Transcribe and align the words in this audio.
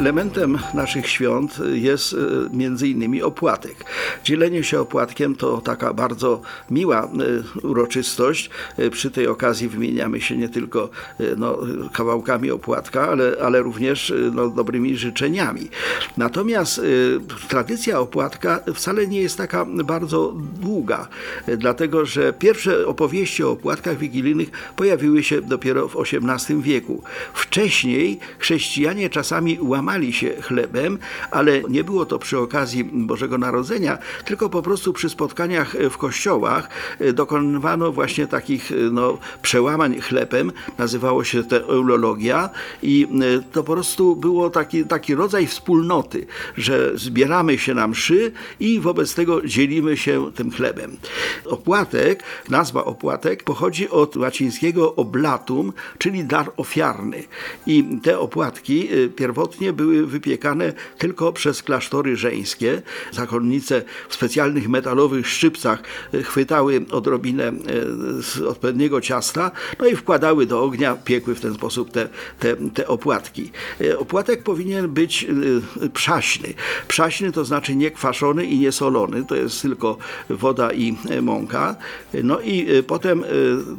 Elementem 0.00 0.58
naszych 0.74 1.08
świąt 1.08 1.58
jest 1.72 2.12
e, 2.12 2.16
między 2.56 2.88
innymi 2.88 3.22
opłatek. 3.22 3.84
Dzielenie 4.24 4.64
się 4.64 4.80
opłatkiem 4.80 5.36
to 5.36 5.60
taka 5.60 5.94
bardzo 5.94 6.40
miła 6.70 7.04
e, 7.04 7.08
uroczystość. 7.66 8.50
E, 8.76 8.90
Przy 8.90 9.10
tej 9.10 9.26
okazji 9.26 9.68
wymieniamy 9.68 10.20
się 10.20 10.36
nie 10.36 10.48
tylko 10.48 10.90
no, 11.36 11.58
kawałkami 11.92 12.50
opłatka, 12.50 13.08
ale, 13.08 13.36
ale 13.42 13.62
również 13.62 14.12
no, 14.32 14.48
dobrymi 14.48 14.96
życzeniami. 14.96 15.68
Natomiast 16.16 16.80
tradycja 17.48 18.00
opłatka 18.00 18.60
wcale 18.74 19.06
nie 19.06 19.20
jest 19.20 19.38
taka 19.38 19.64
bardzo 19.64 20.34
długa, 20.60 21.08
dlatego 21.58 22.06
że 22.06 22.32
pierwsze 22.32 22.86
opowieści 22.86 23.44
o 23.44 23.50
opłatkach 23.50 23.98
wigilijnych 23.98 24.50
pojawiły 24.76 25.22
się 25.22 25.42
dopiero 25.42 25.88
w 25.88 25.96
XVIII 25.96 26.62
wieku. 26.62 27.02
Wcześniej 27.34 28.18
chrześcijanie 28.38 29.10
czasami 29.10 29.58
łamali 29.60 29.89
się 29.98 30.42
chlebem, 30.42 30.98
ale 31.30 31.62
nie 31.62 31.84
było 31.84 32.06
to 32.06 32.18
przy 32.18 32.38
okazji 32.38 32.84
Bożego 32.84 33.38
Narodzenia, 33.38 33.98
tylko 34.24 34.48
po 34.50 34.62
prostu 34.62 34.92
przy 34.92 35.08
spotkaniach 35.08 35.76
w 35.90 35.98
kościołach 35.98 36.68
e, 36.98 37.12
dokonywano 37.12 37.92
właśnie 37.92 38.26
takich 38.26 38.72
e, 38.72 38.74
no, 38.74 39.18
przełamań 39.42 40.00
chlebem. 40.00 40.52
Nazywało 40.78 41.24
się 41.24 41.44
to 41.44 41.56
eulologia 41.56 42.50
i 42.82 43.06
e, 43.10 43.42
to 43.52 43.64
po 43.64 43.72
prostu 43.72 44.16
było 44.16 44.50
taki, 44.50 44.84
taki 44.84 45.14
rodzaj 45.14 45.46
wspólnoty, 45.46 46.26
że 46.56 46.98
zbieramy 46.98 47.58
się 47.58 47.74
na 47.74 47.88
mszy 47.88 48.32
i 48.60 48.80
wobec 48.80 49.14
tego 49.14 49.42
dzielimy 49.42 49.96
się 49.96 50.32
tym 50.32 50.50
chlebem. 50.50 50.96
Opłatek, 51.46 52.22
nazwa 52.48 52.84
opłatek 52.84 53.44
pochodzi 53.44 53.88
od 53.88 54.16
łacińskiego 54.16 54.94
oblatum, 54.94 55.72
czyli 55.98 56.24
dar 56.24 56.52
ofiarny. 56.56 57.22
I 57.66 57.84
te 58.02 58.18
opłatki 58.18 58.88
pierwotnie 59.16 59.72
były 59.80 60.06
wypiekane 60.06 60.72
tylko 60.98 61.32
przez 61.32 61.62
klasztory 61.62 62.16
żeńskie. 62.16 62.82
Zakonnice 63.12 63.82
w 64.08 64.14
specjalnych 64.14 64.68
metalowych 64.68 65.28
szczypcach 65.28 65.82
y, 66.14 66.22
chwytały 66.22 66.84
odrobinę 66.90 67.48
y, 67.48 68.22
z 68.22 68.40
odpowiedniego 68.40 69.00
ciasta, 69.00 69.50
no 69.78 69.86
i 69.86 69.96
wkładały 69.96 70.46
do 70.46 70.62
ognia, 70.62 70.94
piekły 70.94 71.34
w 71.34 71.40
ten 71.40 71.54
sposób 71.54 71.90
te, 71.90 72.08
te, 72.38 72.56
te 72.56 72.86
opłatki. 72.88 73.50
Y, 73.80 73.98
Opłatek 73.98 74.42
powinien 74.42 74.88
być 74.88 75.26
przaśny. 75.92 76.54
Przaśny 76.88 77.32
to 77.32 77.44
znaczy 77.44 77.76
nie 77.76 77.90
kwaszony 77.90 78.44
i 78.44 78.58
nie 78.58 78.72
solony, 78.72 79.24
to 79.24 79.36
jest 79.36 79.62
tylko 79.62 79.98
woda 80.30 80.72
i 80.72 80.96
mąka. 81.22 81.76
No 82.24 82.40
i 82.40 82.66
potem 82.86 83.24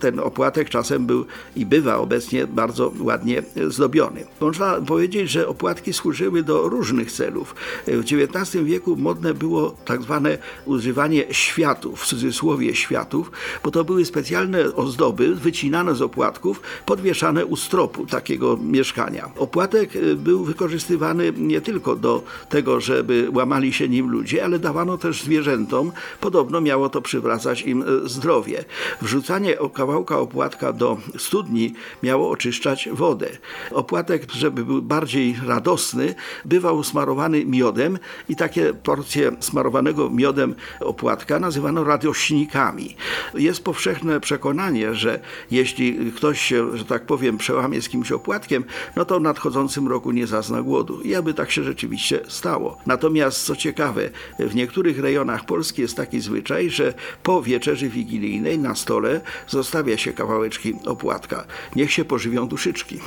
ten 0.00 0.20
opłatek 0.20 0.68
czasem 0.68 1.06
był 1.06 1.26
i 1.56 1.66
bywa 1.66 1.96
obecnie 1.96 2.46
bardzo 2.46 2.92
ładnie 3.00 3.42
zdobiony. 3.68 4.24
Można 4.40 4.80
powiedzieć, 4.80 5.30
że 5.30 5.48
opłatki 5.76 5.92
służyły 5.92 6.42
do 6.42 6.68
różnych 6.68 7.12
celów. 7.12 7.54
W 7.86 8.00
XIX 8.00 8.64
wieku 8.64 8.96
modne 8.96 9.34
było 9.34 9.74
tak 9.84 10.02
zwane 10.02 10.38
używanie 10.64 11.24
światów, 11.30 12.00
w 12.00 12.06
cudzysłowie 12.06 12.74
światów, 12.74 13.30
bo 13.64 13.70
to 13.70 13.84
były 13.84 14.04
specjalne 14.04 14.74
ozdoby 14.74 15.34
wycinane 15.34 15.94
z 15.94 16.02
opłatków, 16.02 16.60
podwieszane 16.86 17.46
u 17.46 17.56
stropu 17.56 18.06
takiego 18.06 18.56
mieszkania. 18.56 19.30
Opłatek 19.36 19.96
y, 19.96 20.16
był 20.16 20.44
wykorzystywany 20.44 21.32
nie 21.36 21.60
tylko 21.60 21.96
do 21.96 22.22
tego, 22.48 22.80
żeby 22.80 23.28
łamali 23.34 23.72
się 23.72 23.88
nim 23.88 24.10
ludzie, 24.10 24.44
ale 24.44 24.58
dawano 24.58 24.98
też 24.98 25.22
zwierzętom. 25.22 25.92
Podobno 26.20 26.60
miało 26.60 26.88
to 26.88 27.02
przywracać 27.02 27.62
im 27.62 27.82
y, 27.82 28.08
zdrowie. 28.08 28.64
Wrzucanie 29.02 29.56
kawałka 29.74 30.18
opłatka 30.18 30.72
do 30.72 30.96
studni 31.18 31.74
miało 32.02 32.30
oczyszczać 32.30 32.88
wodę. 32.92 33.28
Opłatek, 33.70 34.32
żeby 34.32 34.64
był 34.64 34.82
bardziej 34.82 35.36
radosny, 35.66 36.14
bywał 36.44 36.84
smarowany 36.84 37.44
miodem 37.44 37.98
i 38.28 38.36
takie 38.36 38.74
porcje 38.74 39.32
smarowanego 39.40 40.10
miodem 40.10 40.54
opłatka 40.80 41.40
nazywano 41.40 41.84
radośnikami. 41.84 42.96
Jest 43.34 43.64
powszechne 43.64 44.20
przekonanie, 44.20 44.94
że 44.94 45.20
jeśli 45.50 46.12
ktoś 46.12 46.40
się, 46.40 46.76
że 46.76 46.84
tak 46.84 47.06
powiem, 47.06 47.38
przełamie 47.38 47.82
z 47.82 47.88
kimś 47.88 48.12
opłatkiem, 48.12 48.64
no 48.96 49.04
to 49.04 49.18
w 49.18 49.22
nadchodzącym 49.22 49.88
roku 49.88 50.12
nie 50.12 50.26
zazna 50.26 50.62
głodu. 50.62 51.00
I 51.00 51.14
aby 51.14 51.34
tak 51.34 51.50
się 51.50 51.62
rzeczywiście 51.62 52.20
stało. 52.28 52.78
Natomiast 52.86 53.44
co 53.44 53.56
ciekawe, 53.56 54.10
w 54.38 54.54
niektórych 54.54 54.98
rejonach 54.98 55.44
Polski 55.44 55.82
jest 55.82 55.96
taki 55.96 56.20
zwyczaj, 56.20 56.70
że 56.70 56.94
po 57.22 57.42
wieczerzy 57.42 57.88
wigilijnej 57.88 58.58
na 58.58 58.74
stole 58.74 59.20
zostawia 59.48 59.96
się 59.96 60.12
kawałeczki 60.12 60.74
opłatka. 60.86 61.44
Niech 61.76 61.92
się 61.92 62.04
pożywią 62.04 62.48
duszyczki. 62.48 63.00